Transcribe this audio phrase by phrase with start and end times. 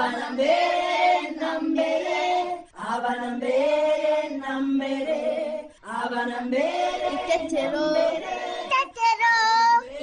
[0.00, 0.66] abana mbere
[1.40, 2.18] na mbere
[2.92, 5.18] abana mbere na mbere
[6.02, 7.84] abana mbere itetero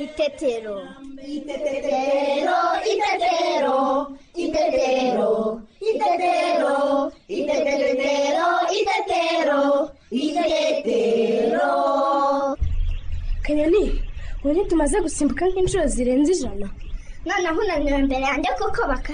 [0.06, 0.76] itetero
[1.34, 2.18] itetero
[2.94, 3.80] itetero
[4.44, 5.32] itetero
[5.90, 6.84] itetero
[7.40, 8.46] itetero
[8.78, 9.62] itetero
[10.12, 11.72] itetero
[13.46, 13.84] kanyoni
[14.44, 16.68] ubu ntitumaze gusimbuka nk'inshuro zirenze ijana
[17.28, 19.14] noneho unaniwe imbere yanjye kuko baka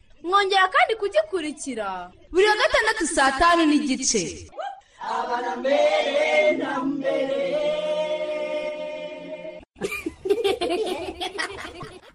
[0.23, 2.11] Mwongera kandi kugikurikira.
[2.31, 4.21] Buri wa gatandatu saa tanu n'igice.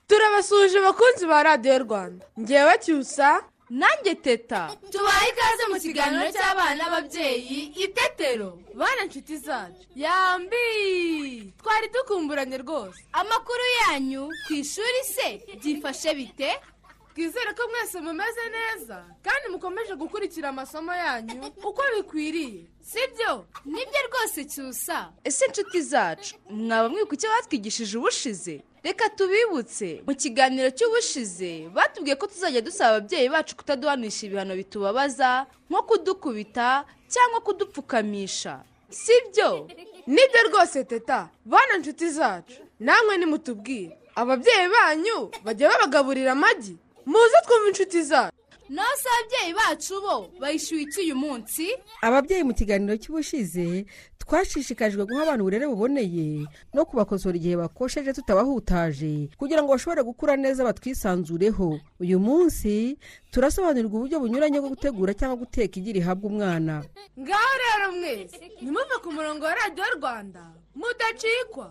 [0.09, 2.27] Turabasuhuje abakunzi ba radiyo rwanda.
[2.41, 4.71] Ngewe cyusa nanjye teta.
[4.93, 9.83] Tubaye ikaze mu kiganiro cy'abana n'ababyeyi itetero bana inshuti zacu.
[9.97, 11.53] Yambi!
[11.61, 13.01] Twari dukumburanye rwose.
[13.13, 15.29] Amakuru yanyu ku ishuri se
[15.61, 16.51] byifashe bite?
[17.17, 23.47] Twizere ko mwese mumeze neza kandi mukomeje gukurikira amasomo yanyu uko bikwiriye sibyo?
[23.65, 25.13] Nibyo rwose cyusa.
[25.25, 28.61] Ese inshuti zacu mwaba mwibuka icyo batwigishije ubushize?
[28.85, 30.03] Reka tubibutse.
[30.07, 37.41] Mu kiganiro cy'ubushize batubwiye ko tuzajya dusaba ababyeyi bacu kutaduhanisha ibihano bitubabaza nko kudukubita cyangwa
[37.41, 38.61] kudupfukamisha.
[38.93, 39.67] Sibyo?
[40.07, 41.29] Nibyo rwose teta.
[41.45, 43.97] Bana inshuti zacu namwe nimutubwire.
[44.15, 46.77] Ababyeyi banyu bajya babagaburira amagi.
[47.07, 48.37] Muze twumve inshuti zacu.
[48.69, 51.69] Nose ababyeyi bacu bo bayishyuye iki uyu munsi.
[52.03, 53.87] Ababyeyi mu kiganiro cy'ubushize
[54.19, 60.65] twashishikajwe guha abana uburere buboneye no kubakosora igihe bakosheje tutabahutaje kugira ngo bashobore gukura neza
[60.67, 61.79] batwisanzureho.
[62.03, 62.99] Uyu munsi
[63.31, 66.83] turasobanurirwa uburyo bunyuranye bwo gutegura cyangwa guteka igi rihabwa umwana.
[67.15, 70.43] Ngaho rero mwese nimuve ku murongo wa radiyo rwanda.
[70.75, 71.71] Mudacikwa.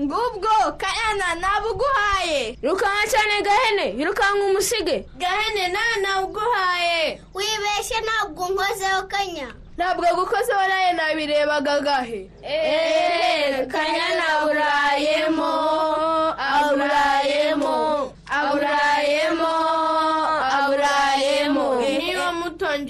[0.00, 0.52] Ngubwo
[0.82, 2.40] kayana nabuguhaye.
[2.62, 7.00] Rukanka cyane gahene yirukanka umusige gahene nawe nawuguhaye
[7.36, 9.48] wibeshye ntabwo nkozeho kanya.
[9.76, 12.20] Ntabwo gukozeho nawe nabirebaga gahe?
[12.44, 15.50] Eee kanyana aburayemo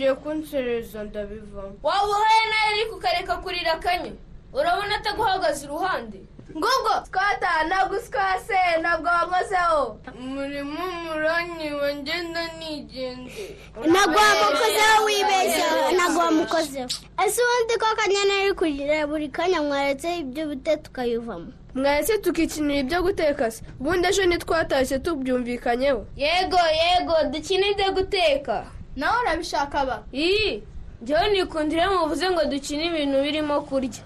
[0.07, 4.13] mutangiye kunsereza ndabivamo waba uhaye nawe ariko ukareka kurira kanya
[4.53, 6.19] urabona ataguhagaze iruhande?
[6.51, 13.57] Ngubwo twata ntabwo uswase ntabwo wankozeho umurimo muranyiwe ngenda nigende.
[13.91, 15.65] Ntabwo wamukozeho wibeshye
[15.97, 16.89] ntabwo wamukozeho
[17.27, 21.53] ese ubundi ko kanyana ari kurira buri kanya mwaretse ibyo bite tukayivamo?
[21.75, 23.63] Mwese tukikinira ibyo guteka se.
[23.81, 26.07] Ubundi ejo ntitwatashye tubyumvikanyeho.
[26.17, 28.65] Yego yego dukine ibyo guteka.
[28.97, 30.63] Nawe urabishaka ba iyi
[31.03, 34.03] njyewe nikundira muvuze ngo dukine ibintu birimo kurya.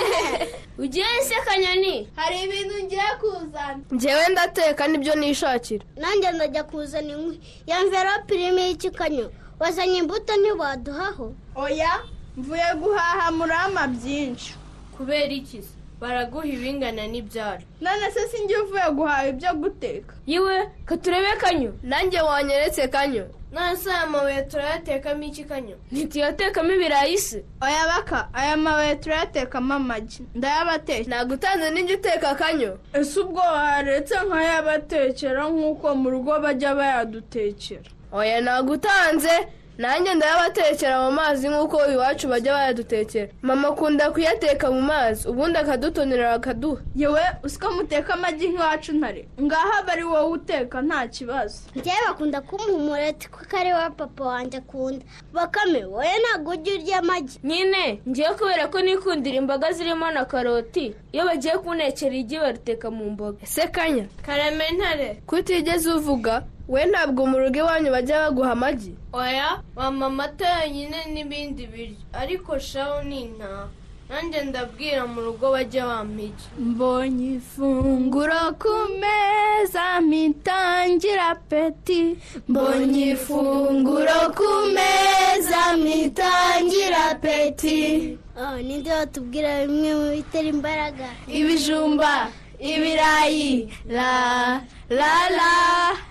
[0.78, 2.08] Ugiye se kanyoni?
[2.16, 3.80] Hari ibintu ngiye kuzana.
[3.90, 5.84] Njyewe ndateka ni byo nishakira.
[5.96, 7.40] Nanjye ndajya kuzana inkwi.
[7.66, 9.30] Ya mverope irimo ikikanyo.
[9.60, 11.34] Wazanye imbuto ntiwaduhaho?
[11.54, 11.92] Oya
[12.36, 14.54] mvuye guhaha murama byinshi.
[14.96, 15.74] Kubera iki se?
[16.00, 17.62] Baraguha ibingana n'ibyaro.
[17.80, 20.14] None se sinjye uvuye guhaha ibyo guteka?
[20.26, 21.72] Yiwe katurebe kanyo.
[21.82, 23.26] Nanjye wanyeretse kanyo.
[23.52, 25.76] None se aya mabuye turayatekamo iki kanyo?
[25.92, 27.44] Ntituyatekamo ibirayi se.
[27.62, 30.22] Oya baka aya mabuye turayatekamo amagi.
[30.34, 32.78] Ndayabateka ntabwo utanze n'ibyo uteka kanyo.
[32.92, 37.88] Ese ubwo waretse nkayabatekera nk'uko mu rugo bajya bayadutekera?
[38.12, 39.34] Oya ntabwo utanze
[39.78, 43.28] nanjye ndayabatekera mu mazi nk'uko iwacu bajya bayadutekera.
[43.42, 46.82] Mama akunda kuyateka mu mazi ubundi akadutonera akaduha.
[46.96, 49.28] Yewe usiko muteka amagi nk'iwacu ntare?
[49.42, 51.58] Ngaha aba ari wowe uteka nta kibazo.
[51.76, 55.04] Njyewe bakunda kumpa umureti kuko ari wowe papa wanjye akunda.
[55.32, 57.38] Bakame wowe ntabwo ujya urya amagi.
[57.44, 60.94] Nyine ngiye kubera ko nikundira imboga zirimo na karoti.
[61.12, 63.38] Iyo bagiye kuntekera igi baruteka mu mboga.
[63.42, 64.04] Ese kanya?
[64.26, 65.22] Karame ntare.
[65.26, 68.92] Kutigeze uvuga we ntabwo mu rugo iwanyu bajya baguha amagi?
[69.12, 71.96] Oya mama amata yonyine n'ibindi biryo.
[72.12, 73.68] Ariko shaho ni nta.
[74.08, 82.16] Nanjye ndabwira mu rugo bajya bampa igi mbonye ifunguro ku meza mitangira peti
[82.48, 88.16] mbonye ifunguro ku meza mitangira peti
[88.64, 91.08] ninde watubwira bimwe mu bitera imbaraga?
[91.28, 92.28] Ibijumba.
[92.60, 94.60] Ibirayi la
[94.90, 95.52] la la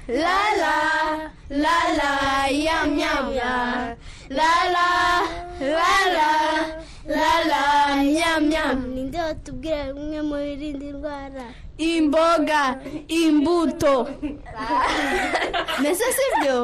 [0.08, 0.76] la la
[1.50, 3.96] la la yam yam ya
[4.30, 4.90] la la
[5.60, 6.32] la la
[7.08, 7.64] la la
[8.04, 11.46] yam yam ninde watubwira bimwe mu birinda indwara
[11.78, 12.62] imboga
[13.08, 13.94] imbuto
[15.80, 16.58] mbese si byo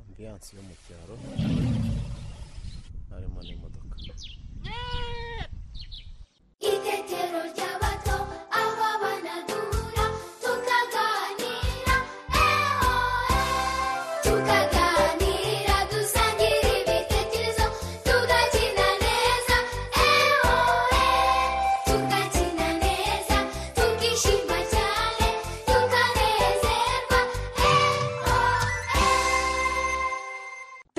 [0.00, 0.74] ambiyanse yo mu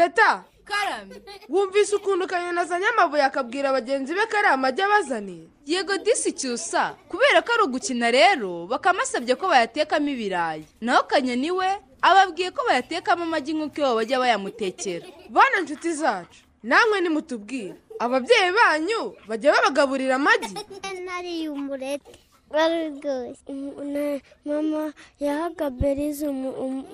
[0.09, 1.15] teta karame
[1.49, 6.95] wumvise ukuntu kanyoni azanye amabuye akabwira bagenzi be ko ari amagi abazaniye yego disi cyusa.
[7.09, 10.65] Kubera ko ari ugukina rero bakamusabye ko bayatekamo ibirayi.
[10.81, 11.69] Naho kanyoni we
[12.01, 15.05] ababwiye ko bayatekamo amagi nk'uko iwabo bajya bayamutekera.
[15.29, 17.75] Bana inshuti zacu namwe nimutubwire.
[17.99, 20.53] Ababyeyi banyu bajya babagaburira amagi.
[21.05, 24.81] Nariye umureti wari uryoshye mama
[25.25, 26.25] yahaga berize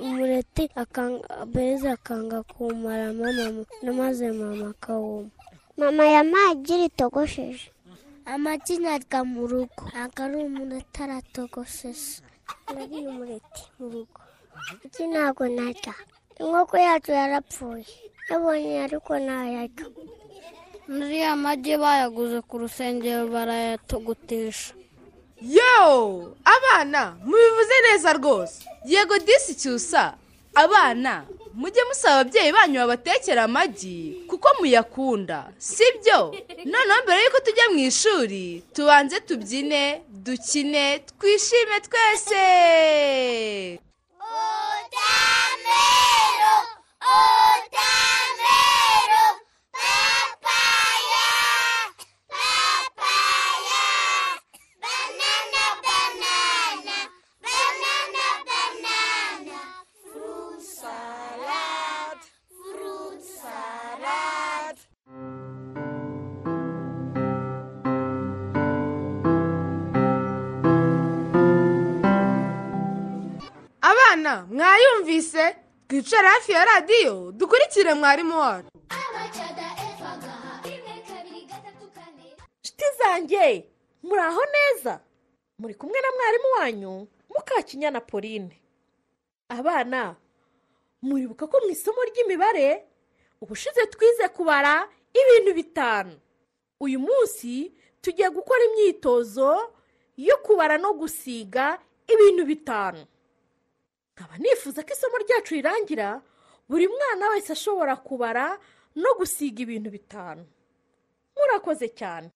[0.03, 0.63] umureti
[1.53, 3.65] berize akanga kuwumara mama
[3.99, 5.29] maze mama akawuma.
[5.77, 7.67] Mama yampaye igi ritogosheje
[8.25, 9.81] amagi narya mu rugo.
[9.91, 12.21] Ntabwo ari umureti aratogosheje
[12.75, 14.19] nariye umureti mu rugo.
[14.85, 15.93] Iki ntabwo narya.
[16.39, 17.85] Inkoko yacu yarapfuye.
[18.29, 19.85] Yabonye ariko ntayarya
[20.87, 24.73] nariya amagi bayaguze ku rusengero barayatogotisha
[25.45, 28.63] yo abana mubivuze neza rwose.
[28.85, 30.13] Yego disi cyusa
[30.55, 36.19] abana mujye musaba ababyeyi banyu babatekera amagi kuko muyakunda sibyo?
[36.65, 42.45] Noneho mbere y'uko tujya mu ishuri tubanze tubyine dukine twishime twese.
[45.25, 46.55] Otamero,
[47.15, 48.63] otamero,
[74.25, 75.55] abana mwayumvise?
[75.87, 78.69] Twicare hafi ya radiyo dukurikire mwarimu wacu.
[82.63, 83.69] Nshuti zanjye
[84.03, 84.99] muri aho neza.
[85.59, 88.61] Muri kumwe na mwarimu wanyu mukakinyana pauline.
[89.49, 90.15] Abana
[91.01, 92.83] muribuka ko mu isomo ry'imibare
[93.41, 96.19] ubushize twize kubara ibintu bitanu.
[96.81, 97.71] Uyu munsi
[98.01, 99.71] tugiye gukora imyitozo
[100.17, 103.05] yo kubara no gusiga ibintu bitanu.
[104.15, 106.21] Nkaba nifuza ko isomo ryacu rirangira
[106.69, 108.59] buri mwana wese ashobora kubara
[108.95, 110.45] no gusiga ibintu bitanu.
[111.35, 112.31] Murakoze cyane.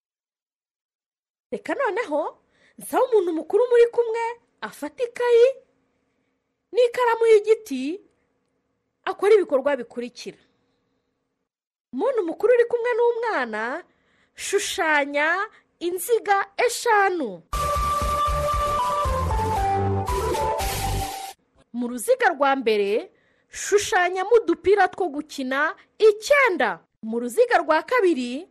[1.52, 2.38] Reka noneho
[2.78, 4.24] nsaba umuntu mukuru muri kumwe
[4.62, 5.48] afata ikayi
[6.72, 8.02] n'ikaramu y'igiti
[9.06, 10.38] akora ibikorwa bikurikira.
[11.94, 13.84] Umuntu mukuru uri kumwe n'umwana
[14.36, 15.48] shushanya
[15.80, 17.42] inziga eshanu.
[21.74, 23.12] Mu ruziga rwa mbere
[23.50, 25.76] shushanyamo udupira two gukina.
[26.00, 28.48] Icyenda mu ruziga rwa kabiri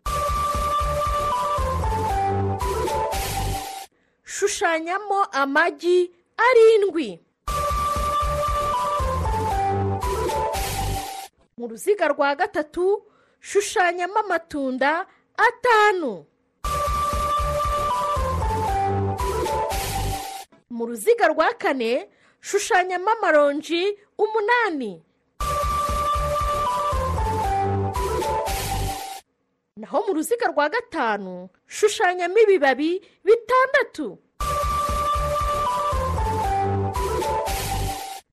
[4.24, 7.20] shushanyamo amagi arindwi.
[11.58, 13.02] Mu ruziga rwa gatatu
[13.40, 15.06] shushanyamo amatunda
[15.36, 16.24] atanu.
[20.70, 22.08] Mu ruziga rwa kane
[22.40, 25.02] shushanyamo amaronji umunani.
[29.76, 34.18] Naho mu ruziga rwa gatanu shushanyamo ibibabi bitandatu.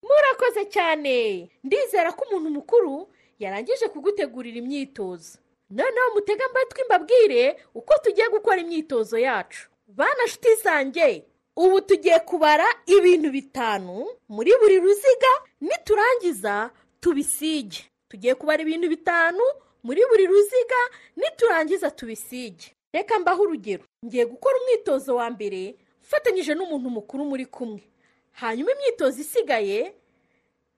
[0.04, 1.50] Murakoze cyane.
[1.64, 3.10] Ndizera ko umuntu mukuru
[3.40, 5.38] yarangije kugutegurira imyitozo.
[5.70, 9.70] Noneho mutege amatwi mbabwire uko tugiye gukora imyitozo yacu.
[9.88, 10.24] Bana
[10.64, 11.26] zanjye.
[11.56, 15.32] Ubu tugiye kubara ibintu bitanu muri buri ruziga
[15.62, 17.86] niturangiza tubisige.
[18.10, 19.44] Tugiye kubara ibintu bitanu
[19.84, 20.82] muri buri ruziga
[21.16, 22.72] niturangiza tubisige.
[22.94, 23.84] Reka mbaho urugero.
[24.06, 27.84] Ngiye gukora umwitozo wa mbere mfatanyije n'umuntu mukuru muri kumwe.
[28.32, 29.94] Hanyuma imyitozo isigaye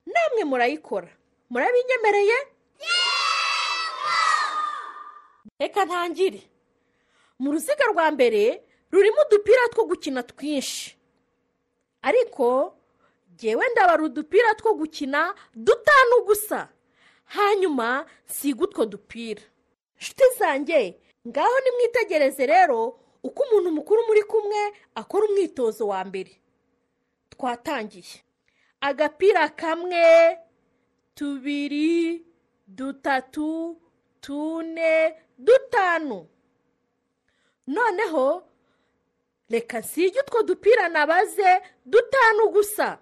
[0.06, 1.10] namwe murayikora.
[1.50, 2.38] Murabinyemereye
[5.60, 6.42] reka ntangire.
[7.40, 10.98] Mu ruziga rwa mbere rurimo udupira two gukina twinshi.
[12.02, 12.76] Ariko
[13.36, 16.70] ngewe ndabara udupira two gukina dutanu gusa.
[17.26, 19.42] Hanyuma nsiga utwo dupira.
[20.00, 26.32] Nshuti zanjye ngaho nimwitegereze rero uko umuntu mukuru muri kumwe akora umwitozo wa mbere.
[27.30, 28.24] Twatangiye.
[28.82, 30.38] Agapira kamwe
[31.16, 32.26] tubiri
[32.68, 33.78] dutatu
[34.22, 36.28] tune dutanu.
[37.68, 38.44] Noneho
[39.50, 42.98] reka nsige utwo dupira nabaze dutanu gusa.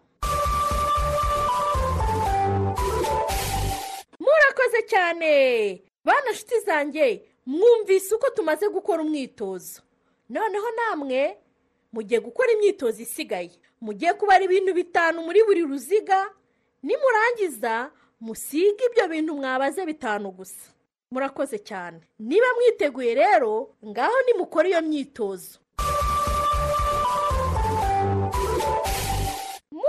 [4.20, 5.82] Murakoze cyane.
[6.04, 9.82] Bana nshuti zanjye mwumvise uko tumaze gukora umwitozo.
[10.30, 11.38] Noneho namwe
[11.94, 13.52] mugiye gukora imyitozo isigaye.
[13.82, 16.30] Mugiye kubara ibintu bitanu muri buri ruziga
[16.84, 20.70] nimurangiza musige ibyo bintu mwabaze bitanu gusa.
[21.12, 22.00] Murakoze cyane.
[22.20, 25.60] Niba mwiteguye rero ngaho nimukore iyo myitozo.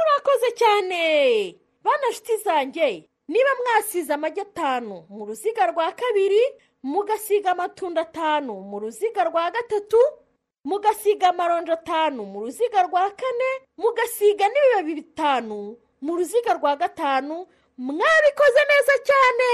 [0.07, 1.57] Murakoze cyane.
[1.85, 6.43] Bana nshuti zanjye niba mwasize amagi atanu mu ruziga rwa kabiri
[6.83, 9.99] mugasiga amatunda atanu mu ruziga rwa gatatu
[10.65, 17.47] mugasiga amaronji atanu mu ruziga rwa kane mugasiga n'ibibabi bitanu mu ruziga rwa gatanu
[17.79, 19.51] mwabikoze neza cyane.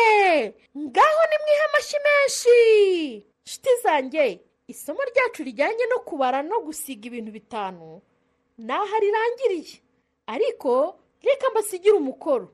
[0.78, 3.26] Ngaho nimwihe amashyi menshi.
[3.47, 8.00] Nshuti zanjye isomo ryacu rijyanye no kubara no gusiga ibintu bitanu
[8.59, 9.82] naho rirangiriye
[10.35, 12.49] ariko reka mbasigire umukoro.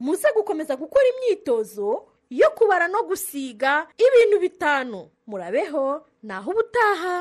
[0.00, 1.88] Muze gukomeza gukora imyitozo
[2.30, 4.98] yo kubara no gusiga ibintu bitanu.
[5.26, 7.16] Murabeho naho ubutaha.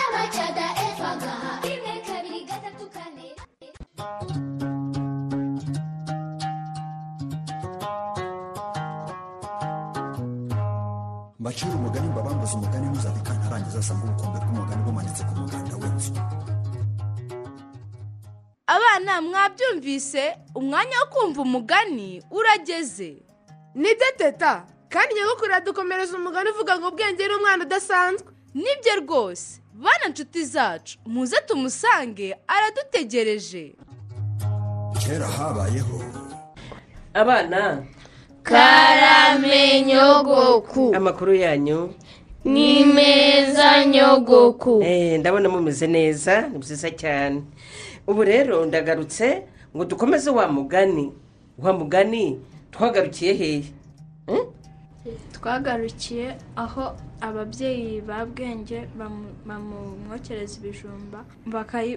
[0.00, 3.26] Abacada efagaha rimwe kabiri gatatu kane.
[11.40, 16.10] Mbacira umugani mbabambuze umugani ntuzabika ntarangiza asanga ubukombe bw'umugani bumanitse ku muganda w'inzu.
[18.96, 20.34] Abana mwabyumvise?
[20.54, 23.16] Umwanya wo kumva umugani urageze.
[23.74, 28.28] Nibyo teta kandi nyagukuru iradukomereza umugani uvuga ngo ubwenge ni umwana udasanzwe.
[28.54, 29.60] Nibyo rwose.
[29.74, 33.74] Bana nshuti zacu muze tumusange aradutegereje.
[35.06, 36.04] Kera habayeho.
[37.14, 37.82] Abana.
[38.42, 41.94] Karame nyogoku amakuru yanyu.
[42.44, 44.82] Ni meza nyogoku.
[44.82, 47.42] Eh, ndabona mumeze neza ni byiza cyane.
[48.06, 49.42] Ubu rero ndagarutse
[49.76, 51.12] ngo dukomeze wa mugani.
[51.58, 53.64] Wa mugani twagarukiye hehe
[55.32, 61.24] twagarukiye aho ababyeyi ba bwenge bamu- bamumwokereza ibijumba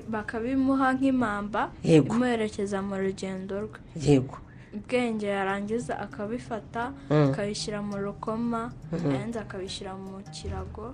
[0.10, 2.16] bakabimuha nk'impamba Yego.
[2.16, 3.80] imuherekeza mu rugendo rwe.
[4.00, 4.38] Yego.
[4.74, 7.30] Ubwenge yarangiza akabifata Mm.
[7.32, 10.94] akabishyira mu rukoma yarangiza akabishyira mu kirago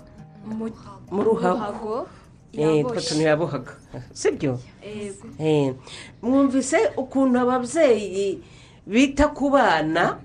[1.11, 2.07] mu ruhago.
[2.51, 3.73] Two tuntu yabohaga
[4.13, 4.59] sibyo.
[5.39, 5.73] Eh,
[6.21, 8.41] mwumvise ukuntu ababyeyi
[8.87, 10.17] bita ku bana?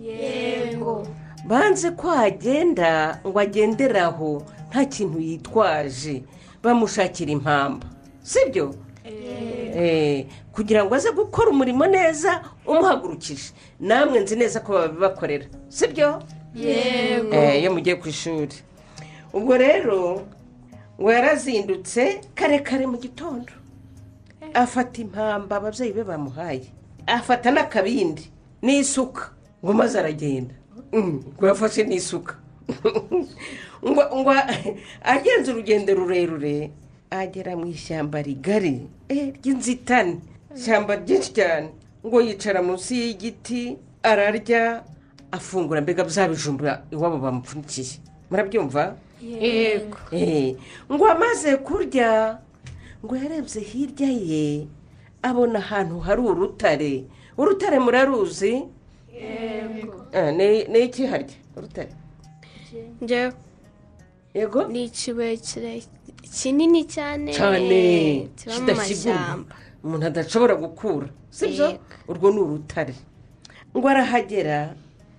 [0.00, 1.06] Yego.
[1.48, 6.22] Banze ko agenda ngo agendere aho nta kintu yitwaje
[6.62, 7.86] bamushakira impamba.
[8.22, 8.74] Sibyo?
[9.04, 16.22] Eh, kugira ngo aze gukora umurimo neza umuhagurukije namwe nzi neza ko babibakorera sibyo?
[16.54, 17.34] Yego.
[17.34, 18.56] Eh, iyo mugiye ku ishuri.
[19.32, 20.22] Ubwo rero
[21.00, 23.52] ngo yarazindutse kare kare mu gitondo.
[24.54, 26.70] Afata impamba ababyeyi be bamuhaye.
[27.06, 28.30] Afata n'akabindi
[28.62, 29.34] n'isuka.
[29.64, 30.54] Ngo maze aragenda.
[30.92, 32.34] Mm, ngo yafashe n'isuka.
[33.84, 34.32] Ngo ngo
[35.04, 36.70] agenze urugendo rurerure
[37.10, 38.86] agera mu ishyamba rigari.
[39.08, 40.16] Eh, ry'inzitane.
[40.56, 41.68] Ishyamba ryinshi cyane.
[42.06, 44.84] Ngo yicara munsi y'igiti ararya
[45.32, 47.98] afungura mbega bya bijumba iwabo bamupfundikiye.
[48.30, 48.96] Murabyumva?
[49.22, 49.96] Yego.
[50.12, 50.56] Eh,
[50.92, 52.38] ngo amaze kurya
[53.04, 54.66] ngo yarebye hirya ye
[55.22, 57.04] abona ahantu hari urutare.
[57.38, 58.64] Urutare muraruzi?
[60.12, 61.34] Ah, ni iki harya?
[61.56, 61.92] Urutare.
[63.00, 63.32] Njyewe
[64.34, 64.68] yego?
[64.68, 65.82] Ni ikibuye kire-
[66.34, 67.32] kinini cyane.
[67.32, 71.08] Kiba mu mashyamba umuntu adashobora gukura.
[71.30, 71.78] Sibyo?
[72.08, 72.94] Urwo ni urutare.
[73.76, 74.74] Ngo arahagera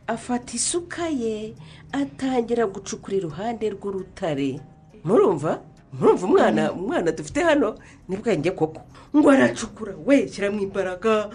[0.07, 1.53] afata isuka ye
[1.91, 4.60] atangira gucukura iruhande rw'urutare.
[5.03, 5.62] Murumva?
[5.93, 7.75] Murumva umwana umwana dufite hano?
[8.10, 8.81] Ni bwenge koko.
[9.15, 9.93] Ngo aracukura.
[10.05, 11.29] We shyiramo imbaraga.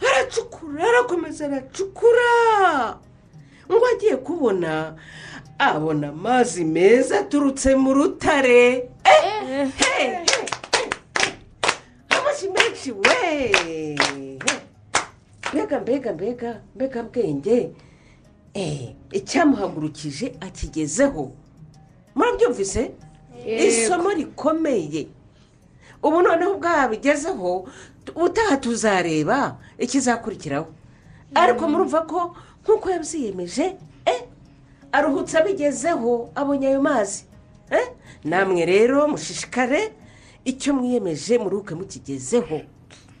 [0.00, 2.98] Aracukura arakomeza aracukura.
[3.72, 4.94] Ngo agiye kubona
[5.58, 8.90] abona amazi meza aturutse mu rutare.
[9.04, 9.70] Eh,
[15.52, 17.70] mbega mbega mbega mbega bwenge
[18.58, 21.32] Eh, icyamuhagurukije akigezeho.
[22.14, 22.90] Murabyumvise?
[23.46, 25.06] Isomo rikomeye.
[26.02, 27.68] Ubu noneho bwabigezeho
[28.14, 30.66] utaha tuzareba ikizakurikiraho.
[31.34, 33.76] Ariko murumva ko nk'uko yabyiyemeje
[34.08, 34.20] eh,
[34.92, 37.24] aruhutse abigezeho abonye ayo mazi.
[37.70, 37.88] Eh,
[38.24, 39.92] namwe rero mushishikare
[40.44, 42.60] icyo mwiyemeje muruhuke mukigezeho.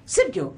[0.06, 0.54] Sibyo?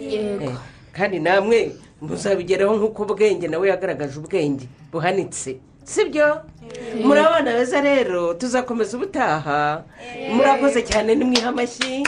[0.00, 0.54] Eh,
[0.92, 5.56] kandi namwe muzabigeraho nk'uko ubwenge nawe yagaragaje ubwenge buhanitse.
[5.84, 6.44] Sibyo?
[7.04, 9.82] Muri abana beza rero tuzakomeza ubutaha.
[10.32, 12.04] Murakoze cyane nimwiha amashyi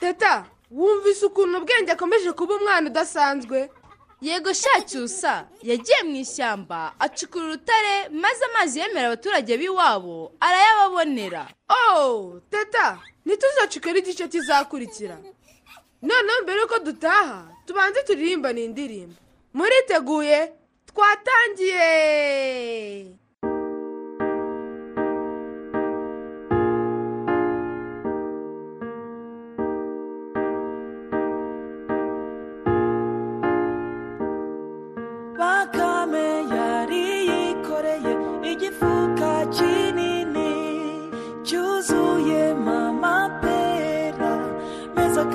[0.00, 3.68] teta wumvise ukuntu ubwenge akomeje kuba umwana udasanzwe?
[4.22, 11.48] Yego shacyusa yagiye mu ishyamba acukura urutare maze amazi yemera abaturage b'iwabo arayababonera.
[11.68, 15.16] Oh teta ntituzacukere igice kizakurikira.
[16.02, 19.16] Noneho mbere yuko dutaha tubanze turirimbane iyi ndirimbo
[19.54, 20.52] muriteguye?
[20.86, 21.86] Twatangiye!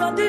[0.03, 0.27] Kandi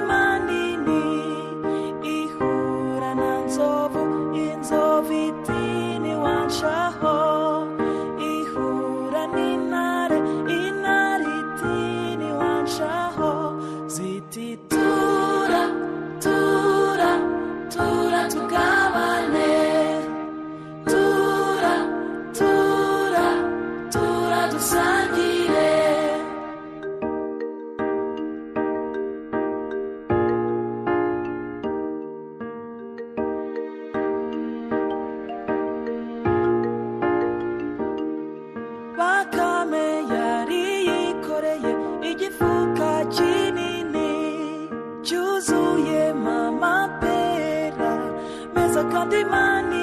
[49.44, 49.82] kandi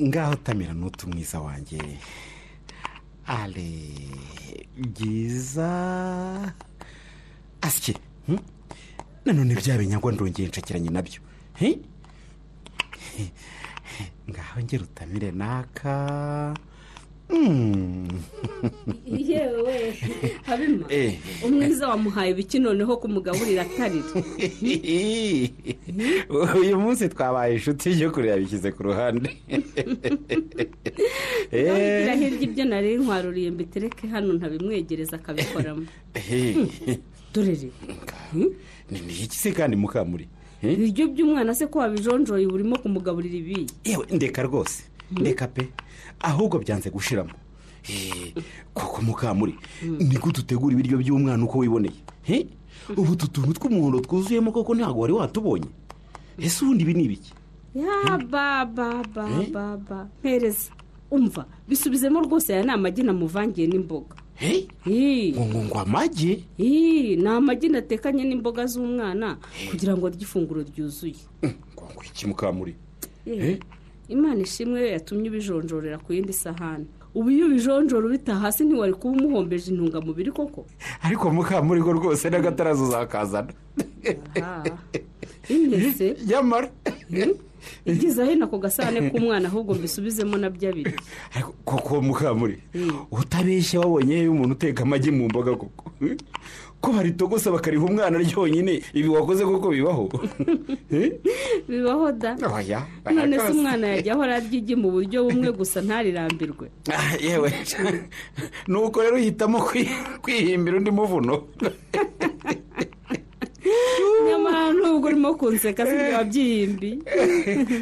[0.00, 1.80] ngaho tamira n'utu mwiza wanjye
[3.26, 3.70] ale
[4.76, 5.70] byiza
[7.60, 7.94] asike
[8.26, 8.38] hmm?
[9.24, 11.20] nanone bya binyagwa ndongeye nshakiranye na byo
[14.30, 15.94] ngaho ngera utamire naka.
[19.06, 19.94] Yewe.
[20.42, 21.14] Habima Eh.
[21.44, 24.06] umwiza wamuhaye ibiki noneho kumugaburira atarira
[26.60, 29.30] uyu munsi twabaye inshuti yo kureba bishyize ku ruhande.
[31.52, 35.86] Ngira hirya ibyo nari nkwaruriye mbitereke hano ntabimwegereza akabikoramo.
[37.34, 37.52] Dore
[39.24, 40.28] iki se kandi mukamuri?
[40.62, 44.82] Ibiryo by'umwana se ko wabijonjoye urimo kumugaburira ibiyi yewe ndeka rwose.
[45.10, 45.68] Ndeka pe.
[46.20, 47.30] Ahubwo byanze gushiramo.
[48.74, 51.96] Koko mukamuri niko dutegura ibiryo by'umwana uko wiboneye.
[52.96, 55.68] Ubu utu tuntu tw'umuhondo twuzuyemo koko ntabwo wari watubonye.
[56.38, 57.32] Ese ubundi ibi ni ibiki?
[57.74, 59.50] Ya ba ba ba Eh?
[59.52, 60.08] ba ba.
[60.20, 60.70] Mpereza
[61.10, 64.16] umva bisubizemo rwose aya ni amagi namuvangiye n'imboga.
[64.88, 66.44] Ngo amagi?
[66.58, 69.36] Ni amagi natekanye n'imboga z'umwana
[69.70, 71.20] kugira ngo arye ifunguro ryuzuye.
[71.44, 72.74] Ngo iki mukamuri?
[74.10, 76.86] Imana ishimwe yatumye ubijonjorera ku yindi sahani.
[77.14, 80.66] Ubu iyo ubijonjora ubita hasi ntiwari kuba umuhombeje intungamubiri koko?
[81.02, 83.52] Ariko mukamuri ko rwose n'agatarazo uzakazana
[85.48, 86.16] imeze.
[86.26, 86.70] Nyamara.
[87.84, 90.94] Igize aho ako gasahane k'umwana ahubwo mbisubizemo na byo abiri
[91.64, 92.56] koko mukamuri
[93.12, 95.92] utabeshye wabonye iyo umuntu uteka amagi mu mboga koko?
[96.80, 100.08] Ko baritogosa bakariha umwana ryonyine ibi wakoze koko bibaho?
[101.68, 102.34] Bibaho da.
[103.12, 106.66] None se umwana yajya ahora arya igi mu buryo bumwe gusa ntarirambirwe.
[106.92, 107.52] Ah, yewe.
[108.68, 109.88] Nuko rero uhitamo kwi-
[110.22, 111.44] kwihimbira undi muvuno.
[114.28, 116.98] nyamara nubwo urimo kunseka si byo wabyihimbiye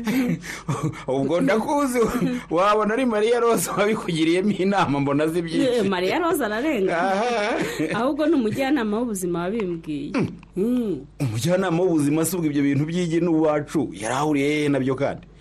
[1.08, 1.98] ubwo ndakuzi
[2.50, 7.22] wabona ari mariya rose wabikugiriyemo inama mbona azi Eh, byinshi mariya roza ararenga.
[7.94, 10.12] Ahubwo ni umujyanama w'ubuzima wabimbwiye.
[10.56, 11.06] Mm.
[11.20, 13.88] umujyanama w'ubuzima si ubwo ibyo bintu by'igi n'uwacu.
[13.92, 15.22] Yari ahuriye hehe na byo kandi.
[15.22, 15.37] Eh?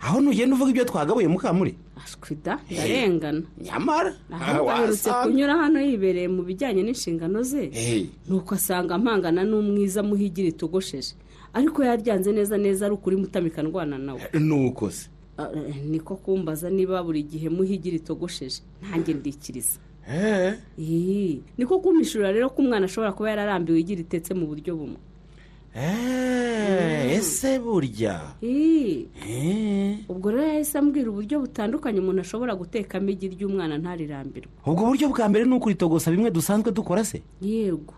[0.00, 1.74] Aho nugenda uvuga ibyo twagabuye mukamuri.
[1.96, 3.42] Ashwida ndarengana.
[3.60, 4.14] Nyamara?
[4.30, 8.06] Ahubwo aherutse kunyura hano yibereye mu bijyanye n'inshingano ze Eh.
[8.28, 11.14] nuko asanga ampangana n'umwiza muhigira itogosheje
[11.54, 15.08] ariko yaryanze neza neza ari ukuri mutamika ndwana nawe nuko se?
[15.38, 19.78] Eh, niko kumbaza niba buri gihe muhigira itogosheje ntange ndikiriza.
[21.58, 24.96] Niko kumpishurira rero ko umwana ashobora kuba yararambiwe igira itetse mu buryo bumwe.
[24.96, 25.15] Eh,
[27.10, 28.20] ese burya.
[28.42, 29.06] Eh.
[30.08, 34.48] ubwo rero yahise ambwira uburyo butandukanye umuntu ashobora gutekamo igi ry'umwana ntarirambirwe.
[34.66, 37.22] Ubwo buryo bwa mbere ni ukuritogosa bimwe dusanzwe dukora se?
[37.40, 37.94] Yego.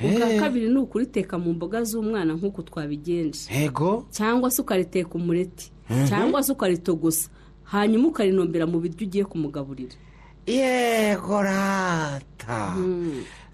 [0.00, 0.40] Ubwa Eh.
[0.40, 3.48] kabiri ni ukuriteka mu mboga z'umwana nk'uko twabigenje.
[3.50, 4.06] Yego.
[4.10, 6.06] Cyangwa se ukariteka umureti Mhm.
[6.08, 7.30] cyangwa se ukaritogosa.
[7.64, 9.96] Hanyuma ukarinombera mu biryo ugiye kumugaburira.
[10.46, 12.74] Yego rata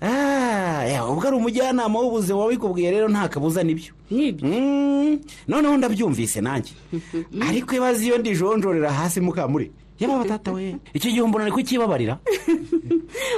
[0.05, 3.94] Ah, ya, ubwo ari umujyanama w'ubuzima wabikubwiye rero nta kabuza ni byo?
[4.11, 6.72] Mm, noneho ndabyumvise nanjye.
[7.48, 10.76] Ariko ibaze iyo ndijonjorera hasi mukamuri yaba batata we?
[10.94, 12.18] Icyo gihe mbona ari kukibabarira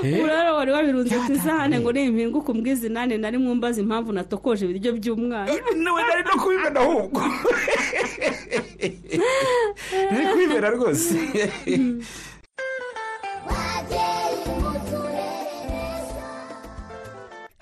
[0.04, 0.14] Eh?
[0.16, 4.92] ubu rero wari wabirunze ku isahane ngo nimpinguke umbwize inani nari mwumbaza impamvu natokoje ibiryo
[4.92, 5.50] by'umwana.
[5.76, 7.20] Nawe nari no kubimena ahubwo.
[10.12, 11.16] Nari kubimena rwose.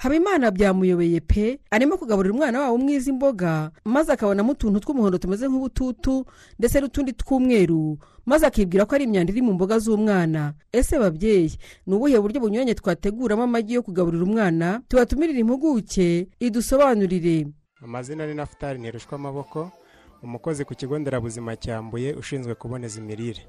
[0.03, 6.27] Habimana byamuyobeye pe arimo kugaburira umwana wabo mwiza imboga maze akabonamo utuntu tw'umuhondo tumeze nk'ubututu
[6.59, 10.55] ndetse n'utundi tw'umweru maze akibwira ko ari imyanda iri mu mboga z'umwana.
[10.75, 11.55] Ese babyeyi
[11.87, 14.83] ni ubuhe buryo bunyuranye twateguramo amagi yo kugaburira umwana?
[14.91, 17.47] Tubatumirire impuguke idusobanurire.
[17.83, 19.71] Amazina ni nafutari ntirushwa amaboko
[20.23, 23.43] umukozi ku kigo nderabuzima cyambuye ushinzwe kuboneza imirire.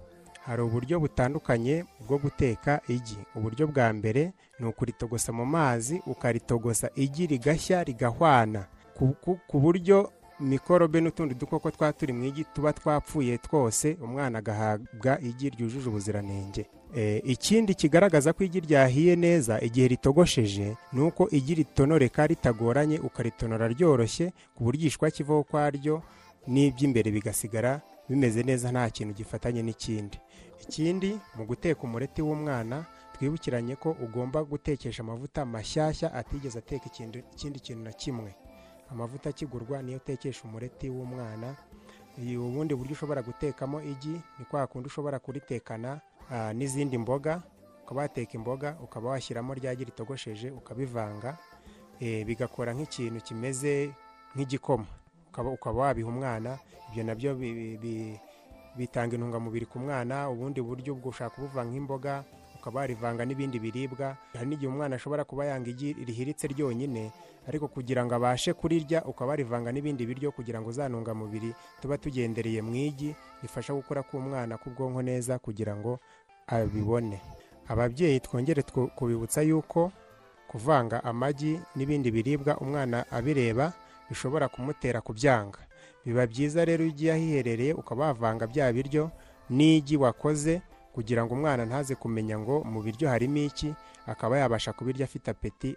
[0.45, 3.17] Hari uburyo butandukanye bwo guteka igi.
[3.35, 8.65] Uburyo bwa mbere ni ukuritogosa mu mazi ukaritogosa igi rigashya rigahwana.
[8.97, 9.15] Ku-
[9.59, 15.89] buryo mikorobe n'utundi dukoko twaba turi mu igi tuba twapfuye twose umwana agahabwa igi ryujuje
[15.89, 16.65] ubuziranenge.
[16.95, 23.67] Eh, ikindi kigaragaza ko igi ryahiye neza igihe ritogosheje ni uko igi ritonoreka ritagoranye ukaritonora
[23.67, 26.01] ryoroshye ku buryo igishwa kivaho ukwaryo
[26.47, 30.19] n'iby'imbere bigasigara bimeze neza nta kintu gifatanye n'ikindi.
[30.67, 36.85] Ikindi mu guteka umureti w'umwana twibukiranye ko ugomba gutekesha amavuta mashyashya atigeze ateka
[37.33, 38.35] ikindi kintu na kimwe.
[38.91, 41.55] Amavuta akigurwa niyo utekesha umureti w'umwana.
[42.17, 46.01] Ubundi buryo ushobora gutekamo igi ni kwa kundi ushobora kuritekana
[46.53, 47.41] n'izindi mboga.
[47.83, 51.37] Ukaba wateka imboga ukaba washyiramo rya gi ritogosheje ukabivanga
[51.99, 53.91] eh, bigakora nk'ikintu kimeze
[54.35, 54.85] nk'igikoma.
[55.33, 56.57] Ukaba wabiha umwana
[56.89, 57.35] ibyo na byo
[58.77, 62.23] bitanga intungamubiri ku mwana ubundi buryo bwo ushaka kubuvanga nk'imboga
[62.57, 64.15] ukaba warivanga n'ibindi biribwa.
[64.33, 67.11] Hari n'igihe umwana ashobora kuba yanga igi rihiritse ryonyine
[67.47, 71.51] ariko kugira ngo abashe kurirya ukaba warivanga n'ibindi biryo kugira ngo za ntungamubiri
[71.83, 73.11] tuba tugendereye mu igi
[73.43, 75.99] rifasha gukura k'umwana k'ubwonko neza kugira ngo
[76.47, 77.19] abibone.
[77.67, 78.63] Ababyeyi twongere
[78.95, 79.91] kubibutsa yuko
[80.47, 83.73] kuvanga amagi n'ibindi biribwa umwana abireba
[84.09, 85.59] bishobora kumutera kubyanga.
[86.05, 89.11] Biba byiza rero iyo ugiye ahiherereye ukaba wavanga bya biryo
[89.49, 90.61] n'igi wakoze
[90.93, 93.73] kugira ngo umwana ntaze kumenya ngo mu biryo harimo iki
[94.07, 95.75] akaba yabasha kubirya afite apeti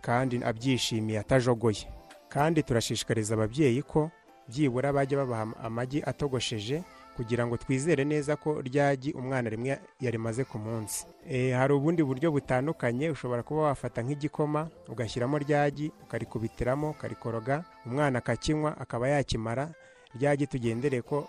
[0.00, 1.86] kandi abyishimiye atajogoye.
[2.28, 4.10] Kandi turashishikariza ababyeyi ko
[4.48, 6.82] byibura bajya babaha amagi atogosheje
[7.20, 11.04] kugira ngo twizere neza ko ryagi umwana rimwe yarimaze ku munsi.
[11.28, 18.72] Eh, hari ubundi buryo butandukanye ushobora kuba wafata nk'igikoma ugashyiramo ryagi ukarikubitiramo ukarikoroga umwana akakinywa
[18.80, 19.68] akaba yakimara
[20.16, 21.28] ryagi tugendere ko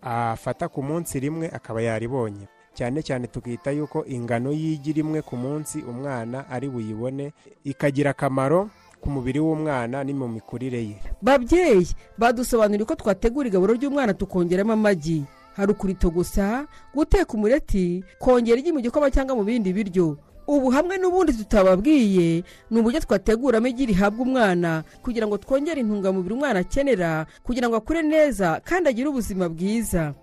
[0.00, 2.48] afata ku munsi rimwe akaba yaribonye.
[2.72, 7.32] Cyane cyane tukita yuko ingano y'igi rimwe ku munsi umwana ari buyibone
[7.64, 10.96] ikagira akamaro ku mubiri w'umwana ni mu mikurire ye.
[11.22, 15.24] Babyeyi badusobanuriye ko twategura igaburo ry'umwana tukongeramo amagi.
[15.56, 20.16] Hari ukuritogusa guteka umureti kongera igi mu gikoma cyangwa mu bindi biryo.
[20.46, 26.60] Ubu hamwe n'ubundi tutababwiye ni uburyo twateguramo igi rihabwa umwana kugira ngo twongere intungamubiri umwana
[26.60, 30.14] akenera kugira ngo akure neza kandi agire ubuzima bwiza.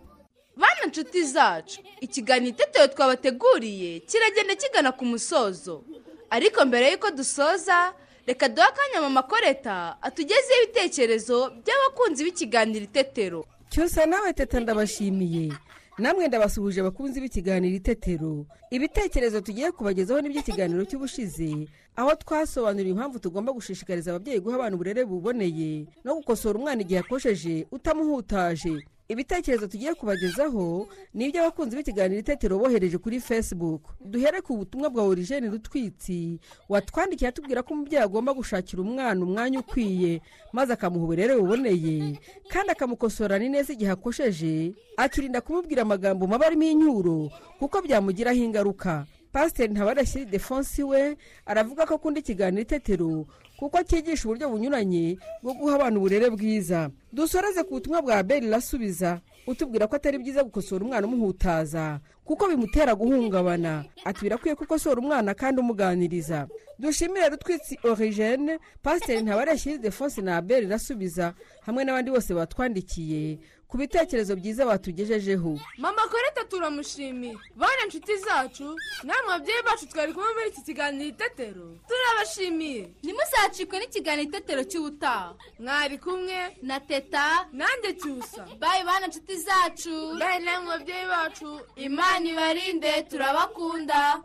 [0.57, 5.83] Bana nshuti zacu ikiganiro itetero twabateguriye kiragenda kigana ku musozo.
[6.29, 7.93] Ariko mbere y'uko dusoza
[8.27, 13.45] reka duhe akanya mama koreta atugezeho ibitekerezo by'abakunzi b'ikiganiro itetero.
[13.69, 15.53] Cyose nawe teta ndabashimiye.
[15.97, 18.45] Namwe ndabasuhuje abakunzi b'ikiganiro itetero.
[18.71, 21.67] Ibitekerezo tugiye kubagezaho n'iby'ikiganiro cy'ubushize.
[21.95, 25.85] Aho twasobanuriye impamvu tugomba gushishikariza ababyeyi guha abana uburere buboneye.
[26.03, 28.85] No gukosora umwana igihe akosheje utamuhutaje.
[29.07, 33.81] Ibitekerezo tugiye kubagezaho ni iby'abakunzi b'ikiganiro itetero bohereje kuri facebook.
[34.03, 36.39] Duhere ku butumwa bwa origene rutwitsi
[36.69, 40.21] watwandikiye atubwira ko umubyeyi agomba gushakira umwana umwanya ukwiye
[40.53, 42.19] maze akamuha uburere buboneye
[42.51, 49.05] kandi akamukosorana neza igihe akosheje akirinda kumubwira amagambo mabi arimo inyuro kuko byamugiraho ingaruka.
[49.31, 53.27] Pasiteri ntabarashyira defonsi we aravuga ko akunda ikiganiro itetero
[53.59, 56.89] kuko cyigisha uburyo bunyuranye bwo guha abana uburere bwiza.
[57.13, 62.95] Dusoreze ku butumwa bwa beri rasubiza utubwira ko atari byiza gukosora umwana umuhutaza kuko bimutera
[62.95, 63.85] guhungabana.
[64.05, 66.47] Ati birakwiye ko ukosora umwana kandi umuganiriza.
[66.79, 71.33] Dushimire rutwitsi origene pasiteri ntabarashyira defonsi na beri rasubiza
[71.65, 73.39] hamwe n'abandi bose batwandikiye.
[73.67, 75.59] Ku bitekerezo byiza batugejejeho.
[75.77, 77.35] Mama koreta turamushimiye.
[77.55, 81.67] Bana inshuti zacu namwe babyeyi bacu twari kumwe muri iki kiganiro itetero.
[81.87, 82.83] Turabashimiye.
[83.03, 85.35] Ntimuzacikwe n'ikiganiro itetero cy'ubutaha.
[85.59, 87.47] Mwari kumwe na teta.
[87.51, 88.47] Nanjye cyusa.
[88.59, 90.15] Bayi bana inshuti zacu.
[90.19, 91.49] Bayi namwe babyeyi bacu.
[91.75, 94.23] Imana ibarinde turabakunda.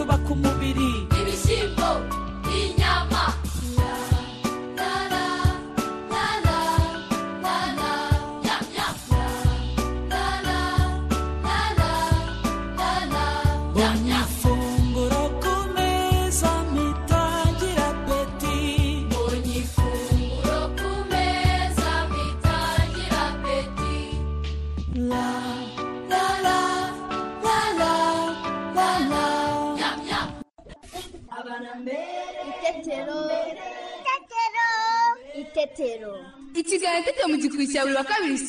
[0.00, 0.59] Byubaka umubiri